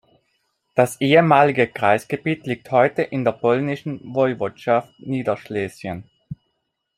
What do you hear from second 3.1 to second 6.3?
der polnischen Woiwodschaft Niederschlesien.